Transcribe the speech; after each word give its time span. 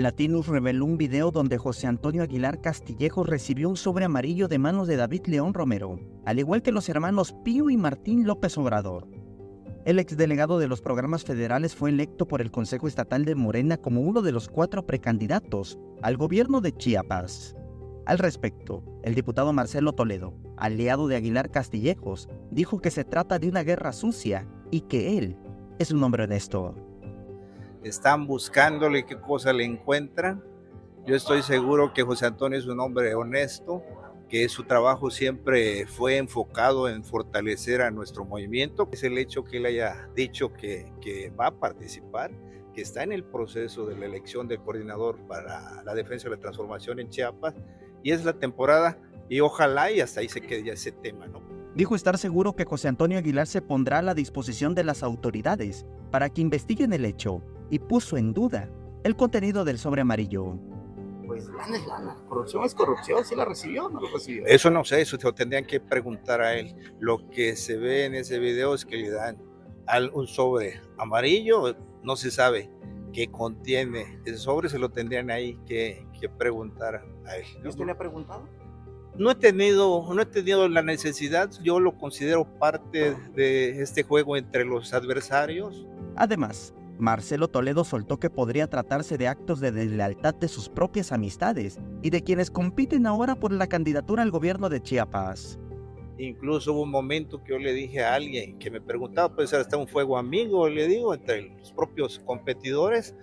Latinus 0.00 0.46
reveló 0.46 0.84
un 0.84 0.96
video 0.96 1.30
donde 1.30 1.58
José 1.58 1.86
Antonio 1.86 2.22
Aguilar 2.22 2.60
Castillejo 2.60 3.22
recibió 3.22 3.68
un 3.68 3.76
sobre 3.76 4.06
amarillo 4.06 4.48
de 4.48 4.58
manos 4.58 4.88
de 4.88 4.96
David 4.96 5.26
León 5.26 5.54
Romero, 5.54 6.00
al 6.24 6.38
igual 6.38 6.62
que 6.62 6.72
los 6.72 6.88
hermanos 6.88 7.34
Pío 7.44 7.70
y 7.70 7.76
Martín 7.76 8.26
López 8.26 8.56
Obrador. 8.56 9.06
El 9.84 9.98
exdelegado 9.98 10.58
de 10.58 10.68
los 10.68 10.80
programas 10.80 11.24
federales 11.24 11.74
fue 11.74 11.90
electo 11.90 12.26
por 12.26 12.40
el 12.40 12.50
Consejo 12.50 12.88
Estatal 12.88 13.24
de 13.24 13.34
Morena 13.34 13.76
como 13.76 14.00
uno 14.00 14.22
de 14.22 14.32
los 14.32 14.48
cuatro 14.48 14.86
precandidatos 14.86 15.78
al 16.02 16.16
gobierno 16.16 16.60
de 16.60 16.72
Chiapas. 16.72 17.56
Al 18.06 18.18
respecto, 18.18 18.82
el 19.02 19.14
diputado 19.14 19.52
Marcelo 19.52 19.92
Toledo, 19.92 20.34
aliado 20.56 21.08
de 21.08 21.16
Aguilar 21.16 21.50
Castillejos, 21.50 22.28
dijo 22.50 22.80
que 22.80 22.90
se 22.90 23.04
trata 23.04 23.38
de 23.38 23.48
una 23.48 23.62
guerra 23.62 23.92
sucia 23.92 24.46
y 24.70 24.82
que 24.82 25.18
él 25.18 25.36
es 25.78 25.90
un 25.90 26.02
hombre 26.02 26.24
honesto 26.24 26.74
están 27.84 28.26
buscándole 28.26 29.06
qué 29.06 29.20
cosa 29.20 29.52
le 29.52 29.64
encuentran. 29.64 30.42
Yo 31.06 31.16
estoy 31.16 31.42
seguro 31.42 31.92
que 31.92 32.02
José 32.02 32.26
Antonio 32.26 32.58
es 32.58 32.66
un 32.66 32.80
hombre 32.80 33.14
honesto, 33.14 33.82
que 34.28 34.48
su 34.48 34.64
trabajo 34.64 35.10
siempre 35.10 35.86
fue 35.86 36.16
enfocado 36.18 36.88
en 36.88 37.02
fortalecer 37.02 37.82
a 37.82 37.90
nuestro 37.90 38.24
movimiento. 38.24 38.88
Es 38.92 39.02
el 39.02 39.18
hecho 39.18 39.44
que 39.44 39.56
él 39.56 39.66
haya 39.66 40.08
dicho 40.14 40.52
que, 40.52 41.32
va 41.38 41.48
a 41.48 41.50
participar, 41.58 42.30
que 42.74 42.82
está 42.82 43.02
en 43.02 43.12
el 43.12 43.24
proceso 43.24 43.86
de 43.86 43.96
la 43.96 44.06
elección 44.06 44.46
del 44.46 44.60
coordinador 44.60 45.18
para 45.26 45.82
la 45.82 45.94
defensa 45.94 46.28
de 46.28 46.36
la 46.36 46.40
transformación 46.40 47.00
en 47.00 47.08
Chiapas, 47.08 47.54
y 48.02 48.12
es 48.12 48.24
la 48.24 48.34
temporada, 48.34 48.98
y 49.28 49.40
ojalá 49.40 49.90
y 49.90 50.00
hasta 50.00 50.20
ahí 50.20 50.28
se 50.28 50.40
quede 50.40 50.64
ya 50.64 50.72
ese 50.74 50.92
tema, 50.92 51.26
¿no? 51.26 51.42
Dijo 51.74 51.94
estar 51.94 52.18
seguro 52.18 52.54
que 52.54 52.64
José 52.64 52.88
Antonio 52.88 53.18
Aguilar 53.18 53.46
se 53.46 53.62
pondrá 53.62 53.98
a 53.98 54.02
la 54.02 54.14
disposición 54.14 54.74
de 54.74 54.84
las 54.84 55.02
autoridades 55.02 55.86
para 56.10 56.28
que 56.28 56.40
investiguen 56.40 56.92
el 56.92 57.04
hecho 57.04 57.42
y 57.70 57.78
puso 57.78 58.16
en 58.16 58.32
duda 58.32 58.68
el 59.04 59.16
contenido 59.16 59.64
del 59.64 59.78
sobre 59.78 60.02
amarillo. 60.02 60.58
Pues 61.26 61.46
lana 61.46 61.76
es 61.76 61.86
lana, 61.86 62.16
corrupción 62.28 62.64
es 62.64 62.74
corrupción, 62.74 63.24
si 63.24 63.36
la 63.36 63.44
recibió 63.44 63.86
o 63.86 63.90
no 63.90 64.00
lo 64.00 64.08
recibió. 64.12 64.44
Eso 64.46 64.70
no 64.70 64.84
sé, 64.84 65.00
eso 65.00 65.16
te 65.16 65.32
tendrían 65.32 65.64
que 65.64 65.80
preguntar 65.80 66.40
a 66.40 66.54
él. 66.54 66.74
Lo 66.98 67.30
que 67.30 67.54
se 67.56 67.76
ve 67.76 68.04
en 68.04 68.14
ese 68.14 68.38
video 68.38 68.74
es 68.74 68.84
que 68.84 68.96
le 68.96 69.10
dan 69.10 69.38
un 70.12 70.26
sobre 70.26 70.80
amarillo, 70.98 71.76
no 72.02 72.16
se 72.16 72.30
sabe 72.30 72.70
qué 73.12 73.30
contiene 73.30 74.20
ese 74.24 74.38
sobre, 74.38 74.68
se 74.68 74.78
lo 74.78 74.90
tendrían 74.90 75.30
ahí 75.30 75.58
que, 75.66 76.06
preguntar 76.36 77.02
a 77.26 77.36
él. 77.36 77.46
¿Y 77.64 77.68
usted 77.68 77.86
le 77.86 77.92
ha 77.92 77.98
preguntado? 77.98 78.46
No 79.16 79.30
he 79.30 79.34
tenido, 79.34 80.12
no 80.12 80.20
he 80.20 80.26
tenido 80.26 80.68
la 80.68 80.82
necesidad, 80.82 81.50
yo 81.62 81.80
lo 81.80 81.96
considero 81.96 82.44
parte 82.58 83.16
de 83.34 83.80
este 83.80 84.02
juego 84.02 84.36
entre 84.36 84.64
los 84.64 84.92
adversarios. 84.92 85.86
Además, 86.16 86.74
Marcelo 87.00 87.48
Toledo 87.48 87.84
soltó 87.84 88.18
que 88.18 88.30
podría 88.30 88.68
tratarse 88.68 89.18
de 89.18 89.28
actos 89.28 89.60
de 89.60 89.72
deslealtad 89.72 90.34
de 90.34 90.48
sus 90.48 90.68
propias 90.68 91.12
amistades 91.12 91.78
y 92.02 92.10
de 92.10 92.22
quienes 92.22 92.50
compiten 92.50 93.06
ahora 93.06 93.34
por 93.34 93.52
la 93.52 93.66
candidatura 93.66 94.22
al 94.22 94.30
gobierno 94.30 94.68
de 94.68 94.82
Chiapas. 94.82 95.58
Incluso 96.18 96.74
hubo 96.74 96.82
un 96.82 96.90
momento 96.90 97.42
que 97.42 97.52
yo 97.52 97.58
le 97.58 97.72
dije 97.72 98.04
a 98.04 98.14
alguien 98.14 98.58
que 98.58 98.70
me 98.70 98.80
preguntaba, 98.80 99.34
puede 99.34 99.48
ser 99.48 99.60
hasta 99.60 99.78
un 99.78 99.88
fuego 99.88 100.18
amigo, 100.18 100.68
le 100.68 100.86
digo, 100.86 101.14
entre 101.14 101.48
los 101.56 101.72
propios 101.72 102.18
competidores, 102.20 103.16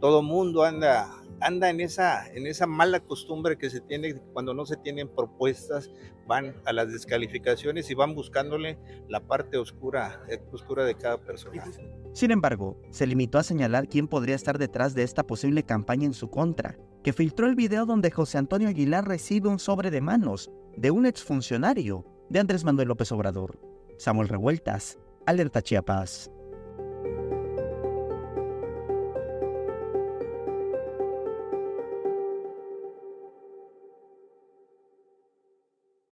todo 0.00 0.22
mundo 0.22 0.62
anda 0.62 1.10
anda 1.44 1.68
en 1.68 1.80
esa, 1.80 2.26
en 2.32 2.46
esa 2.46 2.66
mala 2.66 3.00
costumbre 3.00 3.58
que 3.58 3.70
se 3.70 3.80
tiene 3.80 4.14
cuando 4.32 4.54
no 4.54 4.64
se 4.64 4.76
tienen 4.76 5.08
propuestas, 5.08 5.90
van 6.26 6.56
a 6.64 6.72
las 6.72 6.90
descalificaciones 6.90 7.90
y 7.90 7.94
van 7.94 8.14
buscándole 8.14 8.78
la 9.08 9.20
parte 9.20 9.58
oscura, 9.58 10.24
eh, 10.28 10.40
oscura 10.52 10.84
de 10.84 10.94
cada 10.94 11.18
persona. 11.18 11.64
Sin 12.12 12.30
embargo, 12.30 12.80
se 12.90 13.06
limitó 13.06 13.38
a 13.38 13.42
señalar 13.42 13.88
quién 13.88 14.08
podría 14.08 14.34
estar 14.34 14.58
detrás 14.58 14.94
de 14.94 15.02
esta 15.02 15.26
posible 15.26 15.64
campaña 15.64 16.06
en 16.06 16.14
su 16.14 16.30
contra, 16.30 16.78
que 17.02 17.12
filtró 17.12 17.46
el 17.46 17.54
video 17.54 17.84
donde 17.84 18.10
José 18.10 18.38
Antonio 18.38 18.68
Aguilar 18.68 19.06
recibe 19.06 19.48
un 19.48 19.58
sobre 19.58 19.90
de 19.90 20.00
manos 20.00 20.50
de 20.76 20.90
un 20.90 21.04
exfuncionario 21.04 22.06
de 22.30 22.40
Andrés 22.40 22.64
Manuel 22.64 22.88
López 22.88 23.12
Obrador. 23.12 23.58
Samuel 23.98 24.28
Revueltas, 24.28 24.98
Alerta 25.26 25.62
Chiapas. 25.62 26.30